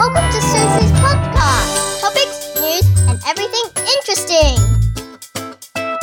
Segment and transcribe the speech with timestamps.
[0.00, 2.00] Welcome to Susie's podcast.
[2.00, 4.56] Topics, news, and everything interesting.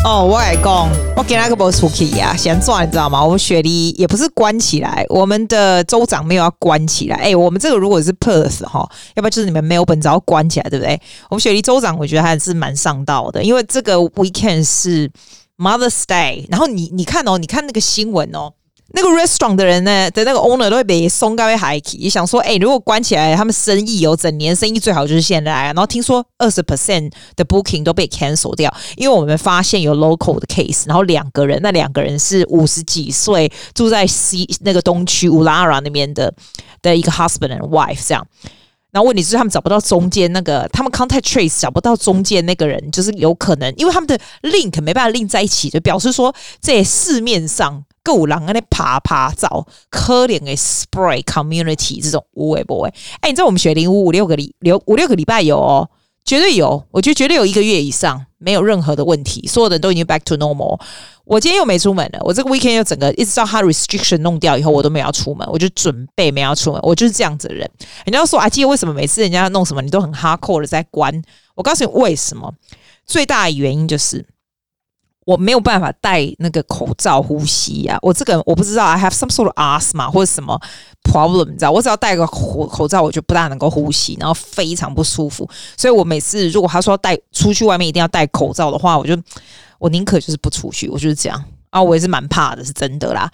[0.05, 3.23] 哦，我来讲，我给那个不出去呀，先做，你知道吗？
[3.23, 7.15] 我们雪梨也不是关起来，我们的州长没有要关起来。
[7.15, 11.01] 哎，我们这个如果是 Perth 哈，要不然就是你们没有本事要关起来，对不对？
[11.31, 15.09] 我们雪梨州长我觉得还是蛮上道的，因为这个 weekend 是
[15.57, 18.53] Mother's Day，然后你你看哦，你看那个新闻哦。
[18.91, 25.51] 那个 restaurant 的人呢的那个 owner 都会被送高位海起，想说，哎、如果关起来，他们生意有整年生意最好就是现在。
[25.51, 36.33] 然后听说二十 percent 的 booking 都被 cancel 掉，因为我们发现有 local 的 case，然后两个人，那两个人是五十几岁，住在西那个东区乌拉拉那边的
[36.81, 38.25] 的一个 husband and wife 这样。
[38.97, 47.83] 然后问题是他们找不到中间那个，他们 contact trace 找不到中间那个人，就是有可能，因为他们的 link 没办法 link 在一起，就表示说在市面上。
[48.03, 48.53] 够狼啊！
[48.53, 52.89] 那爬爬找，可怜的 spray community 这种无为不为。
[53.19, 55.89] 哎，你知道我们学零五五六个礼六五六个礼拜有哦，
[56.27, 60.77] 绝对有，我觉得绝对有一个月以上没有任何的问题，所有的人都已经 back to normal。
[61.23, 67.69] 我今天又没出门了，我这个 weekend 又整个一直到他 restriction 弄掉以后，我都没有要出门，我就准备没要出门，我就是这样子的人。
[68.05, 71.23] 人家说啊，今天为什么每次人家弄什么，你都很 hardcore 的在关？
[71.55, 72.53] 我告诉你为什么，
[73.05, 74.25] 最大的原因就是。
[75.27, 80.57] 我没有办法戴那个口罩呼吸呀、啊，我这个我不知道，I have some sort of asthma 或者什么
[81.03, 85.47] problem，你知道，我只要戴个口口罩，我就不大能够呼吸，然后非常不舒服。
[85.75, 89.21] 所以我每次如果他说戴出去外面一定要戴口罩的话，我就
[89.79, 93.29] 我宁可就是不出去，我就是这样啊，我也是蛮怕的，是真的啦。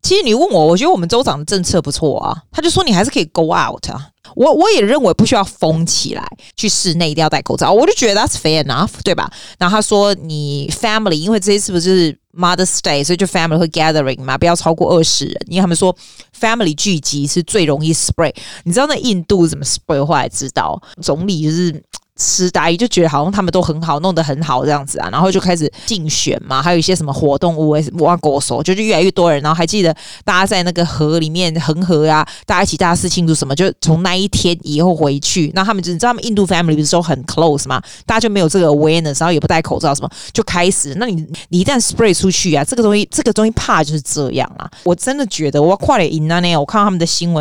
[0.00, 4.08] 其实你问我，我觉得我们州长的政策不错啊，他就说你还是可以 go out 啊。
[4.36, 9.30] 我我也认为不需要封起来，去室内一定要戴口罩，我就觉得 that's fair enough，对吧？
[9.58, 15.94] 然后他说你 family，因为这一次不是 Mother's Day，所以就 family 会 gathering 嘛，不要超过二十人，因为他们说
[16.38, 18.34] family 聚集是最容易 spread。
[18.64, 20.04] 你知道那印度怎么 spread？
[20.04, 21.82] 后来知道总理就是。
[22.18, 29.94] 痴呆就觉得好像他们都很好，弄得很好这样子啊，然后就开始竞选嘛，还有一些什么活动，我挖狗手，就是越来越多人，然后还记得
[30.24, 41.14] 大家在那个河里面恒河呀，大家一起大肆庆祝什么，就从那一天以后回去，那他们就你知道他们印度 family 不是说很 close 嘛，大家就没有这个 awareness，然后也不戴口罩什么，就开始，那你
[41.50, 47.38] 你一旦 spray 出去啊，这个东西这个东西怕就是这样啊，我真的觉得我快点赢了呢，我看到他们的新闻。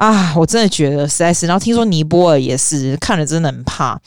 [0.00, 4.00] 啊，我真的觉得实在是，然后听说尼泊尔也是，看了真的很怕。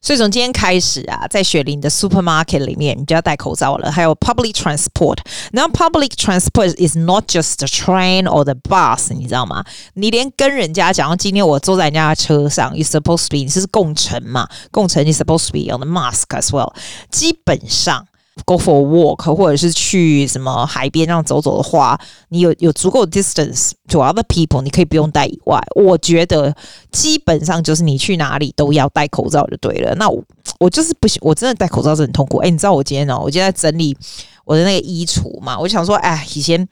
[0.00, 3.90] 所以从今天开始啊，在雪林的 supermarket 里面，你就要戴口罩了。
[3.90, 5.18] 还有 public transport，
[5.52, 9.64] 然后 public transport is not just the train or the bus，你知道吗？
[9.94, 14.48] 你连跟人家讲，今天我坐在人家的车上，you supposed to be，你是共乘嘛？
[14.70, 16.72] 共乘你 supposed to be on the mask as well。
[17.10, 18.06] 基本上。
[18.46, 22.00] Go for a walk，或者是去什么海边这样走走的话，
[22.30, 25.60] 你有有足够的 distance to other people，你可以不用戴以外。
[25.76, 26.52] 我觉得
[26.90, 29.94] 基本上就是你去哪里都要戴口罩就对了。
[29.96, 30.24] 那我
[30.58, 32.38] 我就是不行，我真的戴口罩是很痛苦。
[32.38, 33.94] 哎，你知道我今天哦，我今天在整理
[34.46, 36.66] 我的那个衣橱嘛，我就想说，哎，以前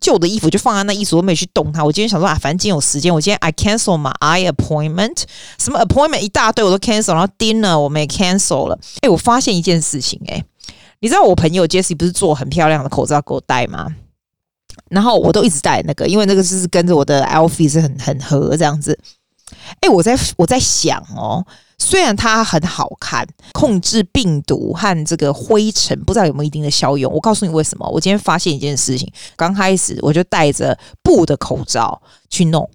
[0.00, 1.84] 旧的衣服就放在那衣橱，我没去动它。
[1.84, 5.24] 我今天想说啊，反正今天有时间，我今天 I cancel my eye appointment，
[5.58, 8.78] 什么 appointment 一大堆我都 cancel，然后 dinner 我们也 cancel 了。
[9.02, 10.42] 哎，我发现一件事情，哎。
[11.02, 13.92] 你知道我朋友 Jessie 不是做很漂亮的口罩给我戴吗？
[14.88, 18.96] 然后我都一直戴那个，因为那个是跟着我的 Alfie 是很很合这样子。
[19.80, 21.44] 哎，我在我在想哦，
[21.82, 27.12] 虽然它很好看，控制病毒和这个灰尘，不知道有没有一定的效用。
[27.12, 27.86] 我告诉你为什么？
[27.88, 32.00] 我今天发现一件事情，刚开始我就戴着布的口罩
[32.30, 32.68] 去弄。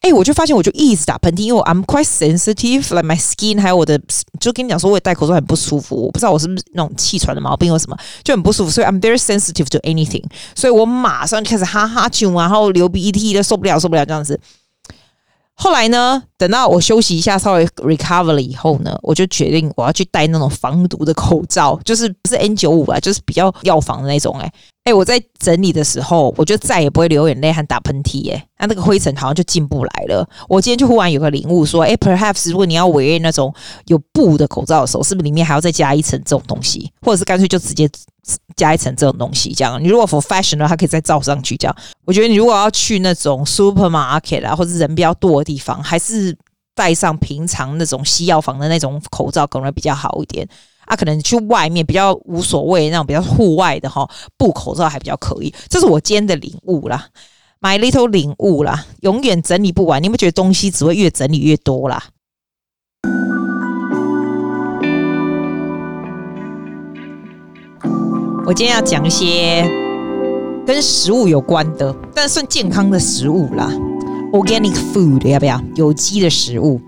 [0.00, 3.98] 哎，我就发现，我就一直打喷嚏，因为我 I'm quite sensitive，like my skin，还有我的，
[4.40, 14.38] 就跟你讲说，我也戴口罩很不舒服，我不知道我是不是那种气喘的毛病或什么，就很不舒服，所以 I'm very sensitive to anything，所以我马上就开始哈哈啾，然后流鼻涕的，受不了，受不了这样子。
[15.56, 24.52] 后来呢，等到我休息一下，稍微 recover 了以后呢，我就决定我要去戴那种防毒的口罩，就是不是 N 九五啊，就是比较药房的那种、欸。
[24.84, 28.30] 哎诶，我在整理的时候，我就再也不会流眼泪和打喷嚏。
[28.30, 30.28] 哎，那那个灰尘好像就进不来了。
[30.46, 33.52] 我今天就忽然有个领悟，说，哎，perhaps 如果你要 wear 那种
[33.86, 37.88] 有布的口罩的时候，是不是里面还要再加一层这种东西，或者是干脆就直接
[38.56, 39.54] 加一层这种东西？
[39.54, 41.56] 这样，你如果 for fashion 的话，它可以再罩上去。
[41.56, 46.36] 这样，我觉得你如果要去那种 supermarket 啊，或者人比较多的地方，还是
[46.74, 50.46] 戴上平常那种西药房的那种口罩，可能比较好一点。
[50.86, 55.54] 啊，可能去外面比较无所谓，那种比较户外的哈，布口罩还比较可以。
[55.68, 57.06] 这是我今天的领悟啦
[57.60, 60.02] ，my little 领悟啦，永远整理不完。
[60.02, 62.02] 你有没有觉得东西只会越整理越多啦？
[68.46, 69.62] 我今天要讲一些
[70.66, 73.72] 跟食物有关的，但算健康的食物啦。
[74.34, 75.58] organic food 要不要？
[75.76, 76.78] 有机的食物。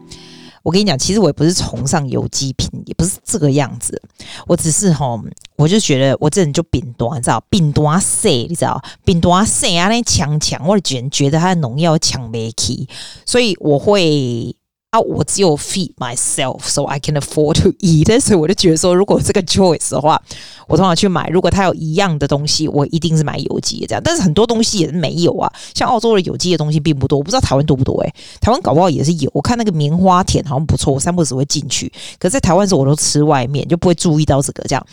[0.66, 4.02] 我跟你讲，其实我也不是崇尚有机品，也不是这个样子。
[4.48, 5.22] 我只是吼，
[5.54, 7.40] 我就觉得我这人就扁短，你知道？
[7.48, 8.82] 扁短细，你知道？
[9.04, 12.88] 扁短细啊，那强强，我觉觉得它的农药强没起，
[13.24, 14.56] 所以我会。
[14.90, 18.20] 啊，我只有 feed myself，so I can afford to eat。
[18.20, 20.22] 所以我就觉得说，如果这个 choice 的话，
[20.68, 21.28] 我通常去买。
[21.28, 24.02] 如果它有一样的东西，我一定是买有机的这样。
[24.04, 29.30] 但是很多东西也是没有啊，像澳洲的有机的东西并不多，我不知道台湾多不多诶、台湾搞不好也是有。
[29.34, 31.92] 我看那个棉花田好像不错，我三不时会进去。
[32.18, 34.86] 可是在台湾时候，我都吃外面，就不会注意到这个这样。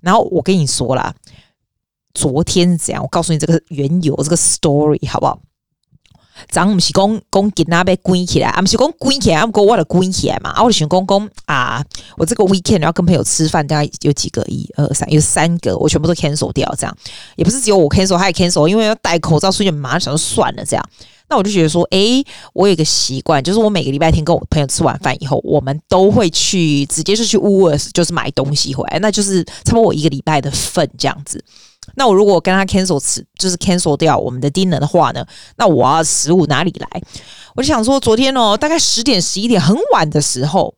[0.00, 1.12] 然后我跟你说啦，
[2.14, 3.02] 昨天是怎样？
[3.02, 5.40] 我告诉你这个缘由，这个 story 好不好？
[6.50, 10.50] 咱不是讲讲给那边关起来，啊不是讲关起来，啊不过我的关起来嘛。
[10.50, 11.84] 啊，我就想讲讲啊，
[12.16, 14.44] 我这个 weekend 要跟朋友吃饭，大概有几个？
[14.44, 16.72] 一二三，有三个，我全部都 cancel 掉。
[16.78, 16.96] 这样
[17.36, 20.64] 也不是只有我 cancel，他也 cancel，因为要戴口罩，所以马上想说算了。
[20.64, 20.84] 这样，
[21.28, 31.42] 那我就觉得说，诶、我有个习惯，就是我每个礼拜天跟我朋友吃完饭以后，我们都会去直接是去 w o o l s 就是买东西回来，那就是差不多我一个礼拜的份这样子。
[31.96, 35.24] 那我如果跟他 cancel 吃，就是 cancel 掉我们的 dinner 的话呢，
[35.56, 37.02] 那我要食物哪里来？
[37.54, 40.74] 我就想说，昨天哦，大概十点十一点很晚的时候，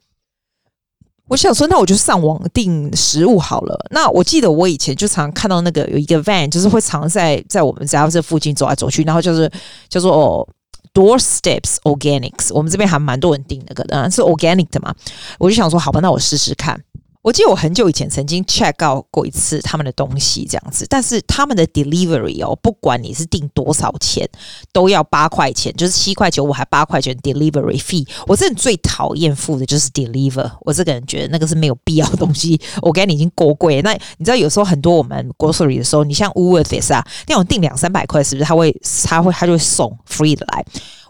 [1.28, 3.86] 我想说，那我就上网订食物好了。
[3.90, 9.50] 那我记得我以前就常看到那个有一个 van，就是会常在在我们家这附近走来走去，然后就是
[9.88, 10.48] 叫做哦
[10.92, 14.94] Doorsteps Organics，我们这边还蛮多人订那个的，是 organic 的嘛。
[15.38, 16.80] 我就想说，好吧，那我试试看。
[17.26, 24.24] 我记得我很久以前曾经 check out 过一次他们的东西这样子，但是他们的 delivery 哦，不管你是订多少钱，
[24.72, 28.06] 都要八块钱，就是七块九五还八块钱 delivery fee。
[28.28, 32.60] 我真的最讨厌付的就是 deliver，我这个人觉得那个是没有必要的东西。
[32.80, 38.72] 我感觉已经够贵，那你知道有时候很多我们 grocery 的时候，你像 Woolworth 啊，那种订两三百块，是不是他会
[39.04, 40.64] 他会他就会送 free 的来？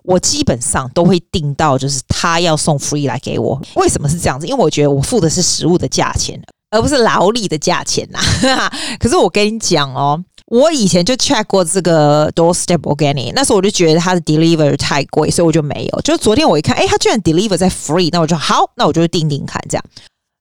[0.07, 3.61] 我基本上都会订到，就是他要送 free 来给我。
[3.75, 4.47] 为什么是这样子？
[4.47, 8.21] 因为我觉得我付的是食物的价钱，而不是劳力的价钱呐。
[8.99, 16.01] 可是我跟你讲哦，我以前就 check 过这个 Doorstep Organic，那时候我就觉得它的 deliver 太贵，所以我就没有。
[16.03, 19.85] 就昨天我一看，诶，它居然 deliver 在 free，那我就好，那我就订订看这样。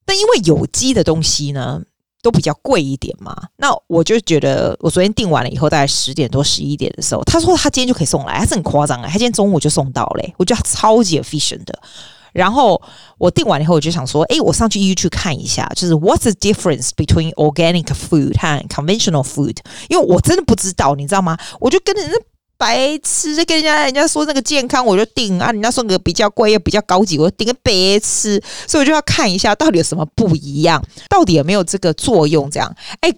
[0.05, 1.81] 但因为有机的东西呢，
[2.25, 11.79] 都比较贵一点嘛，那我就觉得我昨天订完了以后，大概十点多十一点的时候，他说他今天就可以送来，还是很夸张哎，他今天中午就送到嘞，我觉得超级 efficient 的。
[12.33, 12.81] 然后
[13.19, 19.57] 我订完以后，我就想说，哎，我上去又去看一下，就是 What's the difference between organic food 和 conventional food？
[19.87, 21.37] 因为我真的不知道，你知道吗？
[21.59, 22.17] 我就跟着人家。
[22.57, 25.51] 白痴，就跟人家人家说那个健康，我就订啊。
[25.51, 28.41] 人家说个比较贵又比较高级，我就订个白痴。
[28.67, 32.49] 所以我就要看一下到底有什么不一样，到底有没有这个作用？
[32.49, 33.13] 这样，哎，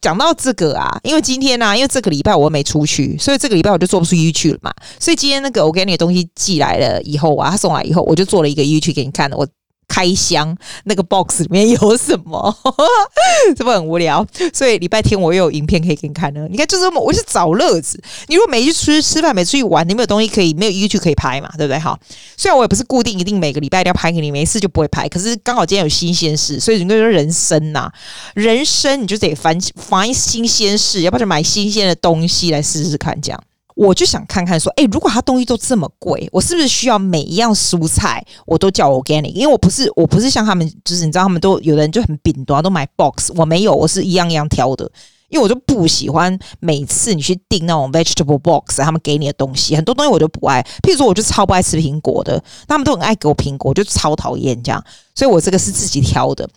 [0.00, 4.72] 讲到这个啊，因为今天呢、啊，因为这个礼拜我没出去，所以这个礼拜我就做不出 YouTube 了嘛。
[5.00, 9.36] 所以今天那个我给你的东西寄来了以后啊，他送来以后，我就做了一个 YouTube 给你看的。
[9.36, 9.46] 我。
[9.92, 12.56] 开箱那个 box 里面有什么？
[13.54, 14.26] 是不很无聊？
[14.54, 16.48] 所以礼拜天我又有影片可以给你看呢。
[16.50, 18.02] 你看，就这么，我是找乐子。
[18.28, 21.78] 你如果没去出去吃饭，没出去玩，你没有东西可以，没有 YouTube 可以拍嘛，对不对？
[21.78, 21.98] 好，
[22.38, 25.06] 虽然我也不是固定一定每个礼拜都要拍给你，没事就不会拍。
[25.10, 27.92] 可是刚好今天有新鲜事，所以你就说人生呐、
[28.32, 33.42] 人生你就得翻翻新鲜事，要不然就买新鲜的东西来试试看，这样。
[33.74, 39.32] 我就想看看说，哎，如果他东西都这么贵，我是不是需要每一样蔬菜我都叫 organic？
[39.32, 44.84] 因为我不是，我不是像他们，就是你知道，他们都有的人就很饼多，都买 box，我没有，我是一样一样挑的，
[45.28, 56.48] 因为我就不喜欢每次你去订那种 vegetable box，他们给你的东西很多东西我都不爱，譬如说我就超不爱吃苹果的，他们都很爱给我苹果，我就超讨厌这样，所以我这个是自己挑的。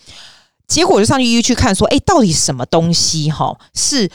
[0.68, 4.10] 结果我就上去 YouTube 看说，哎，到底什么东西哈是？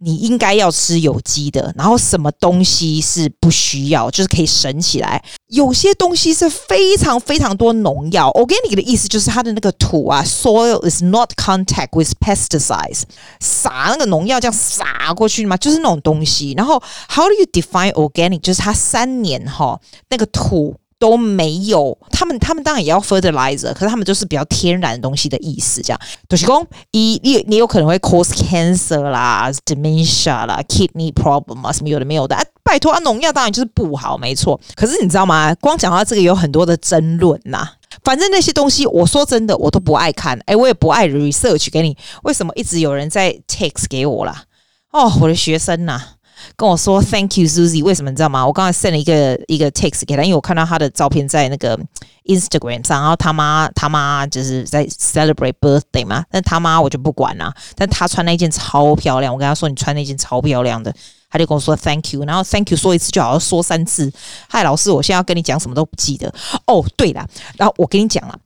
[0.00, 5.22] 你应该要吃有机的，然后什么东西是不需要，就是可以省起来。
[5.48, 8.28] 有些东西是非常非常多农药。
[8.32, 13.02] Organic 的意思就是它的那个土啊，soil is not contact with pesticides，
[13.40, 16.54] 撒那个农药这样撒过去嘛，就是那种东西。
[16.56, 18.40] 然后 How do you define organic？
[18.40, 20.76] 就是它三年哈那个土。
[21.04, 26.00] 都没有，他们他们当然也要 fertilizer，可是他们就是比较天然的东西的意思，这样。
[26.30, 32.34] 就是说，一你你有可能会 cause cancer 啦，dementia 啦，kidney problem 啊，什么有的没有的。
[32.34, 34.58] 啊、拜托啊，农药当然就是不好，没错。
[34.74, 35.54] 可是你知道吗？
[35.56, 37.68] 光讲到这个有很多的争论呐。
[38.02, 40.40] 反正那些东西，我说真的，我都不爱看。
[40.46, 41.94] 哎，我也不爱 research 给你。
[42.22, 44.44] 为什么一直有人在 text 给我啦？
[44.90, 46.13] 哦，我的学生呐。
[46.56, 48.46] 跟我说 Thank you Susie，为什么你知道吗？
[48.46, 51.78] 我刚才 send 了一个一个 text 给他，因为我看到他的照片在那个
[52.24, 60.94] Instagram 上，然后他妈他妈就是在 celebrate birthday 嘛，但他妈我就不管了，但他穿那件超漂亮，我跟他说你穿那件超漂亮的，
[61.30, 64.12] 他就跟我说 Thank you，然后 Thank you 说一次就好像说三次，
[64.48, 66.32] 嗨老师，我现在要跟你讲什么都不记得
[66.66, 68.38] 哦，对了，然后我跟你讲了。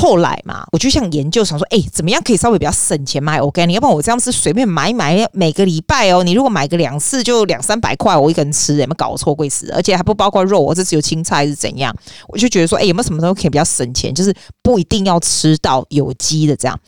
[0.00, 3.72] 后来嘛，我就想研究，想说，哎、怎么样可以稍微比较省钱买 organic？
[3.72, 9.68] 要不然我这样是随便买买，每个礼拜哦，你如果买个两次就两三百块，我一个人吃，有没有搞错贵死？
[9.72, 11.92] 而且还不包括肉，我这只有青菜是怎样？
[12.28, 14.14] 我就觉得说，哎、有没有什么东西可以比较省钱？
[14.14, 16.78] 就是不一定要吃到有机的这样。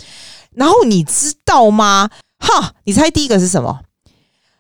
[0.55, 2.09] 然后你知道吗？
[2.39, 3.81] 哈，你猜第一个是什么？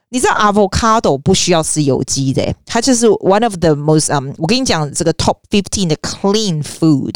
[0.09, 7.15] 你知道 avocado 不需要吃有机的，它就是 one of the most 嗯，我跟你讲这个 top fifteen 的 clean food。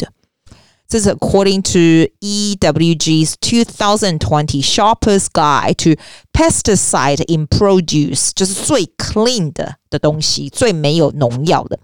[0.95, 11.77] 这是 according to EWG's 2020 Shopper's Guide to Pesticide in Produce，就是最 clean 的的东西，最没有农药的。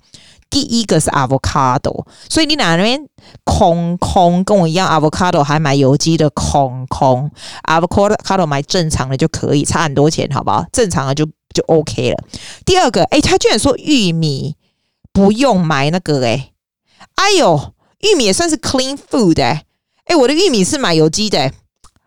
[0.49, 3.05] 第一个是 avocado，所以你哪边
[3.43, 7.29] 空空跟我一样，avocado 还买有机的空空
[7.67, 10.65] ，avocado 买正常的就可以，差很多钱，好不好？
[10.71, 12.23] 正常的就就 OK 了。
[12.65, 14.55] 第二个，诶，他居然说玉米
[15.11, 16.53] 不用买那个，诶，
[17.15, 17.73] 哎呦。
[18.01, 19.65] 玉米也算是 clean food 哎、
[20.05, 21.51] 欸，诶、我的玉米是买有机的、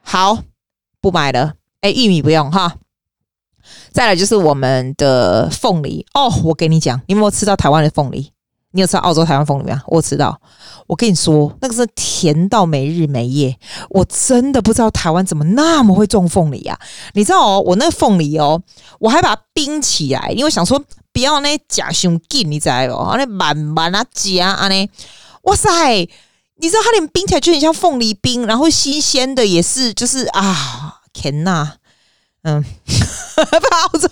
[0.03, 0.39] 好，
[1.01, 2.77] 不买了，诶、玉米不用哈。
[3.93, 8.31] 再来就是我们的凤梨哦，我跟你讲，你有没有吃到台湾的凤梨？
[8.73, 9.83] 你有吃到澳洲台湾凤梨吗？
[9.87, 10.41] 我吃到，
[10.89, 13.57] 我跟你说，那个是甜到没日没夜，
[13.89, 16.77] 我真的不知道台湾怎么那么会种凤梨啊！
[17.13, 18.61] 你知道哦，我那个凤梨哦，
[18.99, 20.83] 我还把它冰起来，因为想说
[21.13, 24.91] 不要那夹熊劲，你知道哦，那慢慢啊夹啊那。
[25.45, 26.09] 哇塞！
[26.57, 31.73] 你知道它连冰起来就很像凤梨冰，然后新鲜的也是，就是啊，天呐，
[32.43, 32.65] 嗯，
[33.37, 34.09] 澳洲，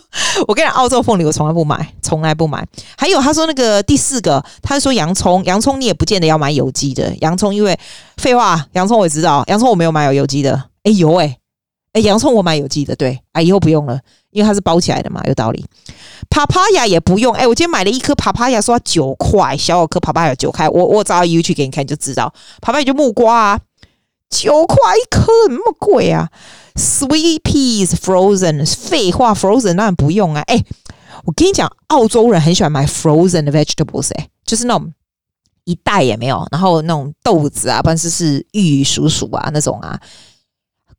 [0.49, 2.67] 我跟你讲，澳洲凤梨我从来不买，从来不买。
[2.99, 7.79] 还有他说那个第四个，他说洋葱，洋葱你也不见得要买有机的洋葱，因为
[8.17, 10.71] 废话，洋葱我也知道，洋葱我没有买有有机的。
[10.83, 11.39] 哎有诶
[11.93, 15.65] 哎，洋葱我买有机的，对，啊以后不用了，因为它是包起来的嘛，有道理。
[16.31, 23.61] 帕帕亚也不用，哎，我今天买了一颗帕帕亚，说九块，小小颗帕帕亚九块，我我找 U 去给你看就知道，帕帕亚就木瓜啊，
[24.31, 26.31] 九块一颗，那么贵啊
[26.75, 30.43] ？Sweet peas frozen，废话，frozen 当然不用啊。
[30.47, 30.65] 哎，
[31.25, 34.93] 我跟你讲，澳洲人很喜欢买 frozen 的 vegetables，哎，就是那种
[35.65, 40.01] 一袋也没有，然后那种豆子啊，不然是是玉蜀黍啊那种啊。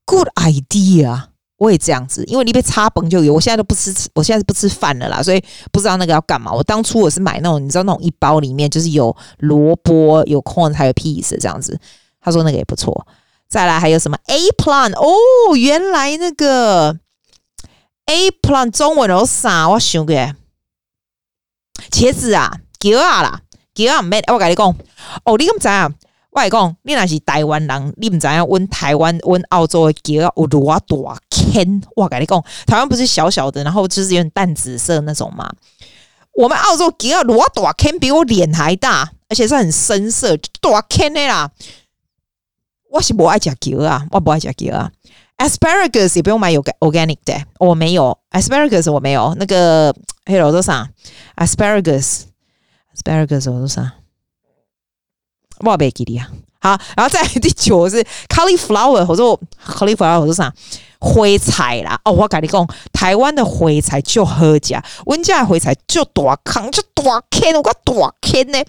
[0.06, 1.24] Good idea，
[1.64, 3.34] 我也这样子，因为你被插崩就有。
[3.34, 5.42] 我现在都不吃，我现在是不吃饭了啦，所以
[5.72, 6.52] 不知道那个要干嘛。
[6.52, 11.80] 我当初我是买那种，你知道那种一包里面就是有萝卜、有 corn 还有 peas 这样子。
[12.20, 13.08] 他说那个也不错。
[13.48, 14.94] 再来还有什么？A plant？
[14.96, 16.98] 哦，原来那个
[18.08, 19.70] A plant 中文有啥？
[19.70, 20.14] 我想个
[21.92, 23.42] 茄子啊，茄啊啦，
[23.74, 24.22] 茄啊没？
[24.28, 24.68] 我跟你讲，
[25.24, 25.90] 哦，你咁知啊？
[26.34, 31.84] 我讲，你若是台湾人，你唔知影，阮台湾、阮澳洲的茄有偌大坑。
[31.96, 35.54] 我跟你讲，台湾不是小小的，然后就是有点淡紫色那种嘛。
[36.34, 41.52] 我们澳洲茄有偌大坑，比我脸还大，而且是很深色，大坑的啦。
[42.90, 44.92] 我是不爱食茄啊，我不爱食茄啊。
[45.38, 50.90] Asparagus 也不用买有 organic 的，我没有 Asparagus，我没有那个黑罗多啥
[51.36, 53.94] Asparagus，Asparagus 我多啥？
[55.64, 56.30] 我别记得啊，
[56.60, 59.24] 好，然后再第九是 cauliflower，或者
[59.66, 60.54] cauliflower 或者啥
[61.00, 62.00] 灰菜啦。
[62.06, 68.64] 哦，我跟你讲，台湾的灰菜就好吃，温家的灰菜就大坑，就大坑，我讲大坑呢，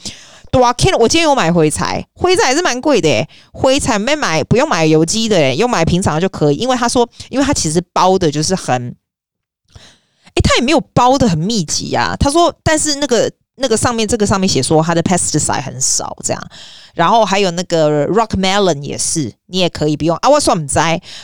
[0.50, 0.92] 大坑。
[0.98, 6.56] 我今天有买灰菜，灰菜还是蛮贵的，灰菜没买，不用买有机的，用买平常就可以。
[6.56, 8.96] 因为他说，因为他其实包的就是很，
[10.34, 12.16] 诶，他也没有包的很密集啊。
[12.18, 13.30] 他说，但是那个。
[13.56, 16.42] 那个上面这个上面写说它的 pesticide 很少，这样，
[16.94, 20.28] 然后还有那个 rock melon 也是，你也可以不用啊。
[20.28, 20.78] 我说唔知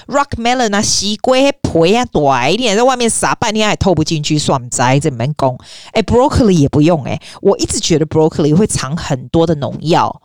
[0.06, 5.58] rock melon 啊，西瓜皮啊，短一点，在外面撒半天还透不进去，算唔知这门工。
[5.92, 10.22] 哎，broccoli 也不用哎、我一直觉得 broccoli 会藏很多的农药，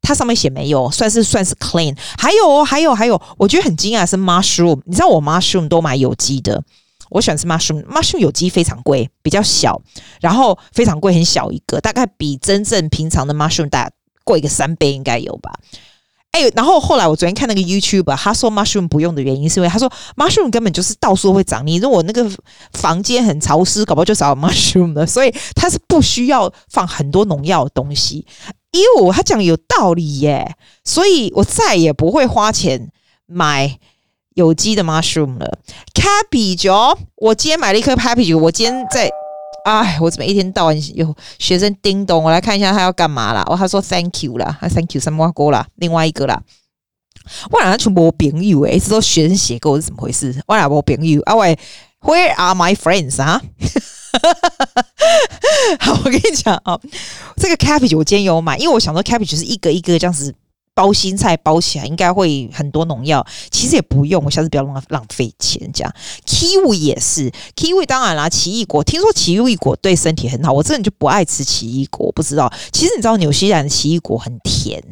[0.00, 1.94] 它上面写没有，算是算是 clean。
[2.16, 6.62] 还有哦还有还有，我觉得很惊讶是 mushroom，你知道我 mushroom 都买有机的。
[7.12, 9.80] 我喜欢吃 mushroom，mushroom 有机非常贵，比较小，
[10.20, 13.90] 然后非常贵，很小一个，大概比真正平常的 mushroom 大
[14.24, 15.52] 贵个三倍应该有吧。
[16.30, 22.26] 哎，然后后来我昨天看那个 YouTube，他说 mushroom 不用的原因是因为他说 mushroom 根本就是到处会长，你如果那个
[22.72, 28.26] 房间很潮湿，搞不好就少 mushroom 了，所以它是不需要放很多农药的东西。
[28.72, 32.90] 哟、他讲有道理耶，所以我再也不会花钱
[33.26, 33.78] 买。
[34.34, 35.58] 有机的 mushroom 了。
[35.94, 36.68] cabbage，
[37.16, 39.08] 我今天买了一颗 cabbage，我今天在，
[39.64, 43.42] 哎，我怎么一天到晚有学生叮咚，我来看一下他要干嘛啦。
[43.46, 46.42] 哦，他说 thank you 啦，他 thank you 什么锅啦，另外一个啦。
[47.50, 50.42] 我俩全部朋友诶，一直都学生写给我是怎么回事？
[50.46, 51.56] 我俩无朋友啊喂
[52.00, 53.40] ，Where are my friends 啊？
[55.78, 56.80] 好，我跟你讲啊，
[57.36, 60.34] 这个 cabbage 我今天有买，因为我想说 cabbage 是一个一个这样子。
[60.74, 65.70] 包心菜包起来应该会很多农药，其实也不用，我下次不要浪浪费钱。
[65.72, 65.94] 这样
[66.26, 72.52] ，kiwi 也是，kiwi 当然啦，奇异果听说奇异果对身体很好，我真的就不爱吃奇异果，不知道。
[72.72, 74.82] 其实你知道纽西兰的奇异果很甜，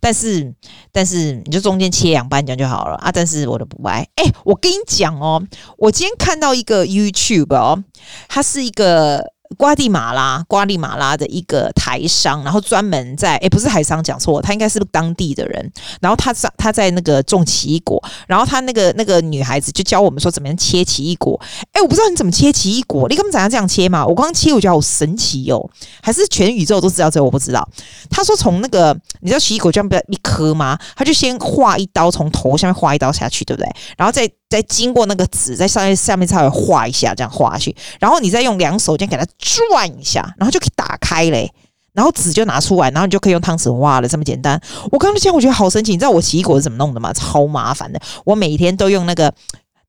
[0.00, 0.54] 但是
[0.90, 3.12] 但是你就中间切两半这样就好了啊。
[3.12, 4.06] 但是我都不爱。
[4.16, 5.42] 哎、我跟你讲哦，
[5.76, 7.84] 我今天看到一个 YouTube 哦，
[8.28, 9.35] 它是一个。
[9.56, 15.72] 瓜地马拉，瓜地马拉的一个台商，然后专门在，诶，不是台商讲错，他应该是当地的人。
[16.00, 21.40] 然后他在他在那个种奇异果，然后他那个那个女孩子就教我们说怎么样切奇异果。
[21.72, 24.04] 诶，我不知道你怎么切奇异果，你根本怎样这样切嘛？
[24.04, 25.70] 我刚刚切，我觉得好神奇哦，
[26.02, 27.66] 还是全宇宙都知道这，我不知道。
[28.10, 30.78] 他说从那个，你知道奇异果这样不要一颗吗？
[30.94, 33.68] 他就先划一刀，从头下面划一刀下去，对不对？
[33.96, 34.30] 然后再。
[34.48, 41.52] 再经过那个纸，在上面下面稍微画一下，这样画下去，然后你再用两手这样给它转一下，然后就可以打开嘞，
[41.92, 44.60] 然后纸就拿出来，然后你就可以用汤匙挖了，这么简单。
[44.92, 45.92] 我刚刚这样，我觉得好神奇。
[45.92, 47.12] 你知道我奇异果是怎么弄的吗？
[47.12, 49.32] 超麻烦的，我每天都用那个。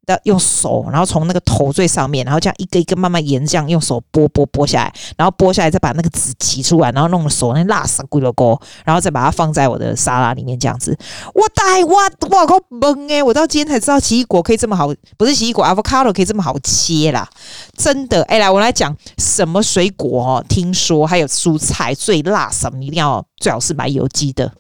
[0.08, 10.98] 要用手，然后从那个头最上面，然后这样一个一个慢慢沿这样用手剥剥剥下来，然后剥下来再把那个籽挤出来，然后弄手那辣死咕噜锅，然后再把它放在我的沙拉里面这样子。
[11.34, 11.96] 我大我
[12.30, 17.28] 我靠懵诶，我到今天才知道奇异果可以这么好，不是奇异果，avocado 可以这么好切啦，
[17.78, 18.24] 真的。
[18.24, 20.46] 哎，来我来讲什么水果哦？
[20.48, 22.82] 听说还有蔬菜最辣什么？
[22.84, 24.52] 一定要最好是买有机的。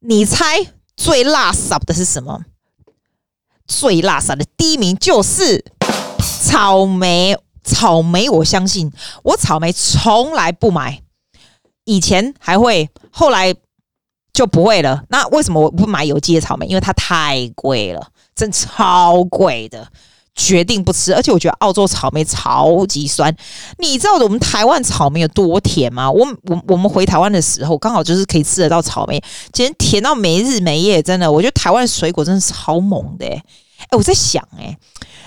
[0.00, 0.44] 你猜
[0.96, 2.44] 最垃圾的是什么？
[3.66, 5.64] 最垃圾的第一名就是
[6.42, 7.36] 草莓。
[7.64, 8.90] 草莓，我相信
[9.22, 11.02] 我草莓从来不买，
[11.84, 13.54] 以前还会，后来
[14.32, 15.04] 就不会了。
[15.10, 16.66] 那为什么我不买有机的草莓？
[16.66, 19.86] 因为它太贵了，真超贵的。
[20.38, 23.34] 决定不吃，而且我觉得澳洲草莓超级酸。
[23.78, 26.08] 你知道我们台湾草莓有多甜吗？
[26.08, 29.20] 我我我们回台湾的时候，刚好就是可以吃得到草莓，
[29.52, 31.30] 今天甜到没日没夜，真的。
[31.30, 33.42] 我觉得台湾水果真的是超猛的，欸，
[33.88, 34.78] 哎，我在想，欸，诶，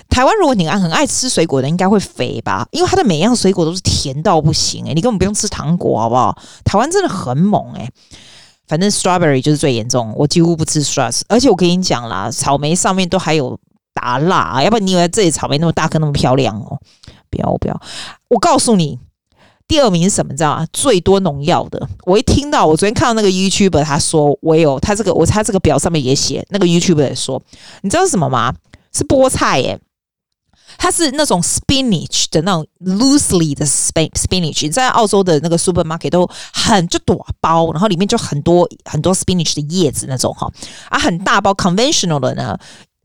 [0.10, 2.66] 台湾如果你爱很爱吃水果的，应该会肥吧？
[2.72, 6.38] 因为它的每样水果都是甜到不行，欸，诶，你根本不用吃糖果，好不好？
[6.64, 7.90] 台湾真的很猛，欸，诶，
[8.66, 13.60] 反正 strawberry 就是最严重，我几乎不吃 straw 而且我跟你讲啦，草莓上面都还有。
[13.94, 16.80] 打蜡，要不然你以为这里草莓那么大颗那么漂亮哦？
[17.30, 17.82] 不要不要！
[18.30, 19.00] 我告诉你，
[19.68, 20.36] 第二名是什么？
[20.36, 20.68] 知道吗？
[20.74, 21.88] 最多农药的。
[22.06, 27.42] 我一听到，我昨天看到那个 YouTuber，他说我有他这个，我他这个表上面也写，那个 YouTuber 也说，
[27.82, 28.54] 你知道是什么吗？
[28.94, 29.80] 是菠菜耶！
[30.78, 40.52] 它是那种 spinach 的那种 loosely 的 spinach，在澳洲的那个 supermarket 都很就多包，然后里面就很多很多 spinach 的叶子那种哈
[40.90, 42.58] 啊，很大包 conventional 的呢。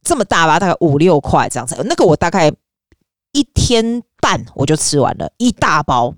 [0.07, 1.75] 这么大吧，大概五六块这样子。
[1.85, 2.53] 那个我大概
[3.33, 6.15] 一天半我就吃完了，一大包。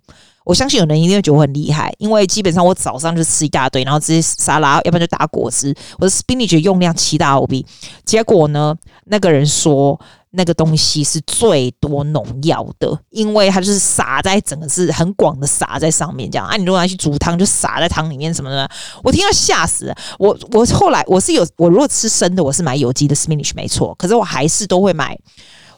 [0.48, 5.74] 我相信有人一定会觉得我很厉害，因为基本上我早上就吃一大堆，然后直接沙拉，要不然就打果汁。
[5.98, 7.66] 我的 spinach 用量七大无比
[8.02, 16.56] 结果呢，那个人说那个东西是最多农药的，因为它就是撒在整个是很广的撒在上面这样啊。
[16.56, 18.66] 你如果拿去煮汤，就撒在汤里面什么的。
[19.02, 19.94] 我听到吓死。
[20.18, 25.14] 我我后来我是有，我如果吃生的，我是买有机的 spinach 没错，可是我还是都会买。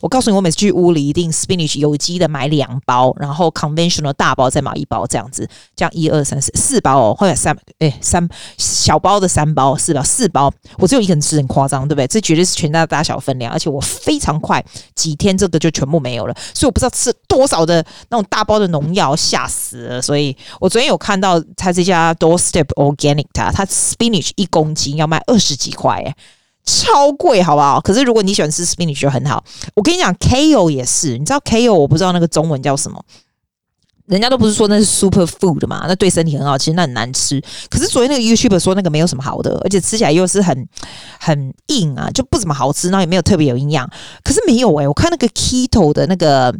[0.00, 12.06] 我告诉你，我每次去屋里一定 spinach 有机的买两包，然后 conventional 大包再买一包，这样子，这样一二三四四包哦，或者三诶三小包的三包四包四包，我只有一个人吃很夸张，对不对？
[12.06, 20.00] 这绝对是全家大小分量，而且我非常快几天这个就全部没有了，所以我不知道吃多少的那种大包的农药，吓死了。
[20.02, 26.14] 所以我昨天有看到他这家 Doorstep Organic，它它 spinach 一公斤要卖二十几块，诶。
[26.64, 27.80] 超贵，好不好？
[27.80, 29.42] 可是如果你喜欢吃 spinach 就很好。
[29.74, 33.02] 我跟你讲，kale 也是，你知道 kale 我不知道那个中文叫什么。
[34.10, 37.40] 人家都不是说那是 super food 嘛，那对身体很好，其实那很难吃。
[37.70, 40.68] 可是昨天那个 YouTuber 说那个没有什么好的，而且吃起来又是很
[41.20, 43.88] 很硬啊，就不怎么好吃，然后也没有特别有营养。
[44.24, 46.52] 可是没有诶、我看那个 Keto 的那个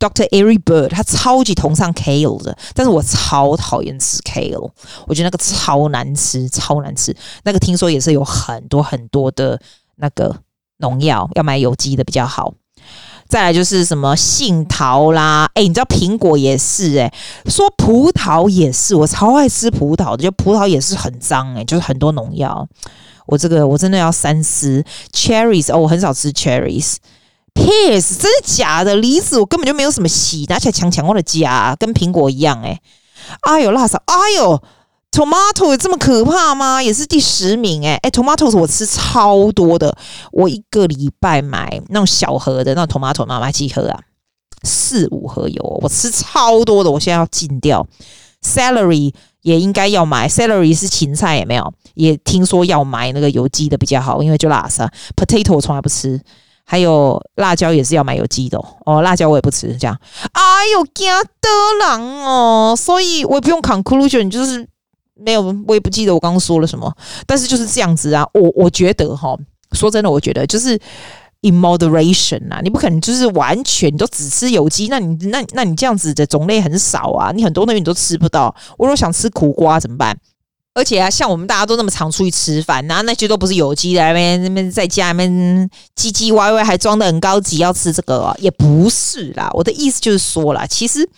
[0.00, 4.68] Doctor Eric Bird，他超级崇尚 Kale 的，但是我超讨厌吃 Kale，
[5.06, 7.16] 我觉得那个超难吃，超难吃。
[7.44, 9.60] 那个听说也是有很多很多的
[9.94, 10.34] 那个
[10.78, 12.52] 农药，要买有机的比较好。
[13.28, 17.12] 再来就是什么杏桃啦，哎，你知道苹果也是哎，
[17.46, 22.66] 说葡萄也是，我超爱吃葡萄的，就葡萄也是很脏哎，就是很多农药。
[23.26, 24.84] 我这个我真的要三思。
[25.12, 26.96] Cherries 哦，我很少吃 cherries。
[27.54, 28.94] Pears 真的假的？
[28.96, 32.80] 梨子我根本就没有什么洗，拿起来强强我的家，跟苹果一样哎。
[33.40, 34.62] 哎呦，辣嫂，哎呦
[35.16, 36.82] ，tomato 有这么可怕吗？
[36.82, 39.96] 也是第十名哎哎，tomatoes 我吃超多的，
[40.30, 43.98] 我一个礼拜买那种小盒的那种 tomato，买买几盒啊？
[44.62, 47.86] 四五盒有，我吃超多的，我现在要禁掉。
[48.42, 51.72] Celery 也应该要买，Celery 是芹菜，也没有？
[51.94, 54.92] 也听说要买那个有机的比较好，因为就辣啥。
[55.16, 56.20] Potato 我从来不吃。
[56.68, 59.96] 还有辣椒也是要买有机的哦，哦，辣椒我也不吃，这样。
[60.32, 60.42] 哎
[60.74, 61.08] 呦，惊
[61.40, 61.48] 得
[61.86, 64.68] 人哦，所以我也不用 conclusion，就是
[65.18, 66.94] 没有，我也不记得我刚刚说了什么，
[67.26, 68.22] 但是就是这样子啊。
[68.34, 69.34] 我我觉得哈，
[69.72, 70.78] 说真的，我觉得就是
[71.40, 78.54] in moderation 啊，你不可能就是完全你都只吃有机，那你那那你这样子的种类很少啊，你很多东西你都吃不到。
[78.76, 80.14] 我如果想吃苦瓜怎么办？
[80.74, 89.50] 而且啊，像我们大家都那么常出去吃饭，然后那些都不是有机的，那边那边在家里面唧唧歪歪，还装得很高级，要吃这个啊，也不是啦。
[89.54, 91.08] 我的意思就是说啦，其实。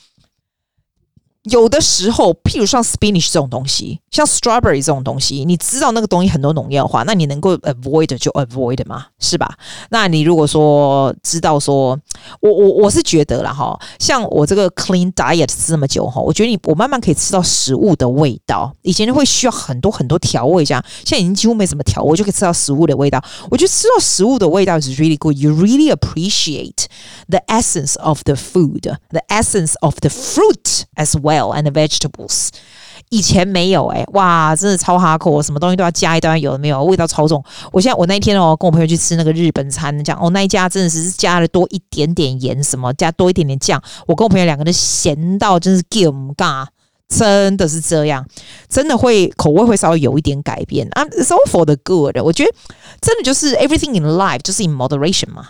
[1.51, 9.55] 有的时候，譬如像 spinach 这种东西，像 strawberry 这种东西，你知道那个东西很多农药的话，那你能够 avoid 就 avoid 嘛，是吧？
[9.91, 11.99] 那你如果说知道说，
[12.41, 18.75] 我我我是觉得啦哈，像我这个 clean diet 吃这么久哈，我觉得你我慢慢可以吃到食物的味道。
[18.83, 23.23] 以前就会需要很多很多调味，这样现在已经几乎没什么调味，就可以吃到食物的味道。
[23.51, 25.37] 我觉得吃到食物的味道是 really good.
[25.37, 26.87] You really appreciate
[27.29, 31.38] the essence of the food, the essence of the fruit as well.
[31.46, 32.48] And vegetables，
[33.11, 37.42] 以前没有哎、哇，真的超哈口，什么东西都要加一段，有的没有，味道超重。
[37.72, 43.83] 我现在我那一天哦，跟我朋友去吃那个日本餐，讲哦那一家真的是加了多一点点盐，什么加多一点点酱。
[44.07, 46.66] 我跟我朋友两个人咸到真是 give 尬，
[47.09, 48.27] 真的是这样，
[48.68, 51.05] 真的会口味会稍微有一点改变啊。
[51.07, 52.53] It's all for the good，我觉得
[53.01, 55.48] 真的就是 everything in life 就是 in moderation 嘛。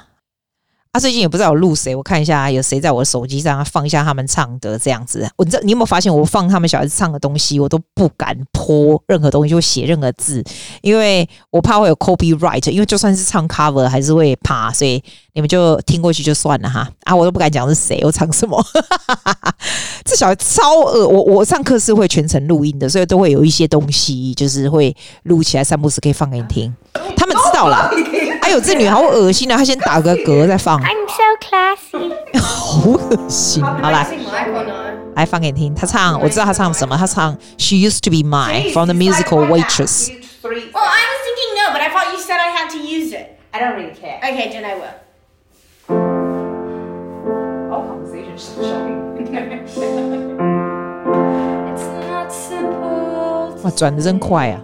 [0.93, 5.29] 他最近也不知道有录谁，我看一下有谁在我的手机上放一下他们唱的这样子。
[5.37, 10.43] 我知道你有没有发现，我放他们小孩子唱的东西，我都不敢泼任何东西，就写任何字，
[10.83, 12.69] 因为我怕会有 copyright。
[12.71, 15.03] 因为就算是唱 cover，还是会怕，所以
[15.35, 16.89] 你们就听过去就算了哈。
[17.05, 18.63] 啊，我都不敢讲是谁，我唱什么。
[20.05, 26.75] 这小孩超恶，我我上课是会全程录音的，所以都会有一些东西，就是会录起来，三不时可以放给你听。
[27.17, 27.91] 他们知道了。
[28.49, 29.59] 哎呦，这女孩好恶心啊！
[29.59, 30.81] 她先打个嗝再放。
[30.81, 32.11] I'm so classy。
[32.41, 33.63] 好恶心。
[33.63, 34.07] 好来，
[35.17, 35.75] 来放给你听。
[35.75, 36.97] 她唱，我知道她唱什么。
[36.97, 40.09] 她唱 She Used to Be Mine from the musical Waitress。
[40.43, 43.37] Well, I was thinking no, but I thought you said I had to use it.
[43.53, 44.19] I don't really care.
[44.25, 44.95] Okay, then I will.
[47.71, 48.97] All conversations showing.
[51.69, 53.61] It's not simple.
[53.63, 54.63] 哇，转得真快啊！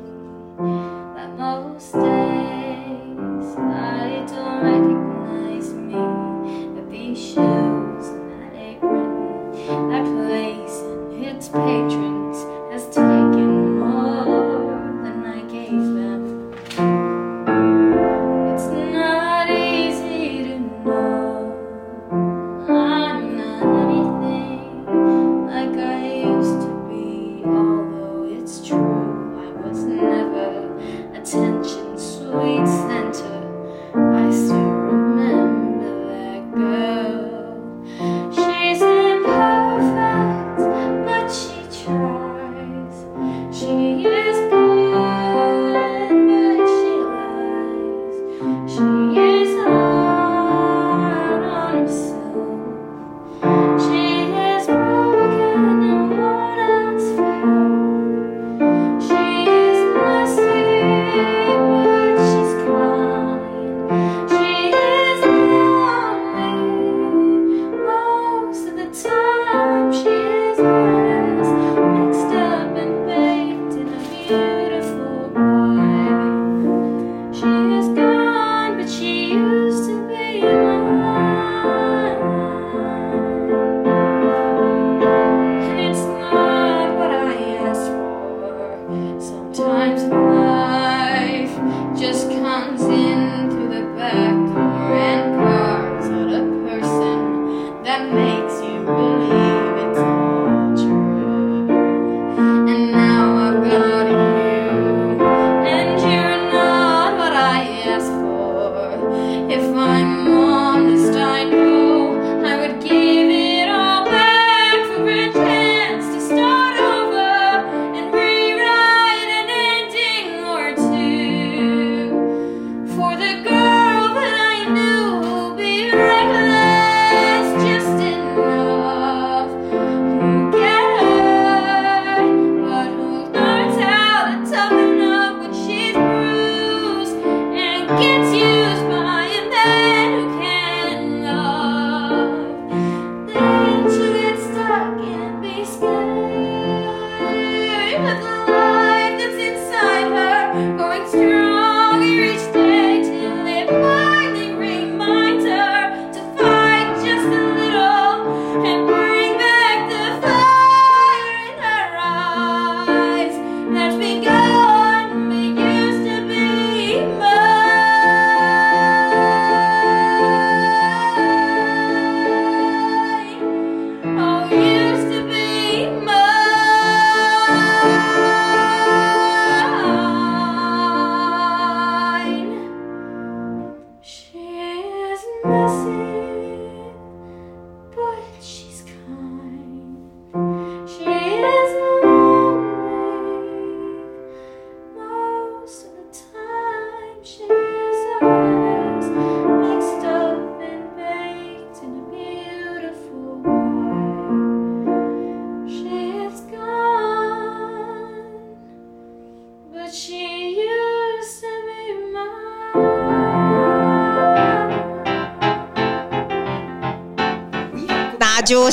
[28.44, 28.83] it's true.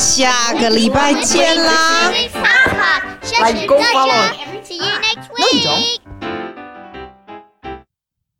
[0.01, 2.11] 下个礼拜见啦，
[3.39, 4.35] 拜功拜了。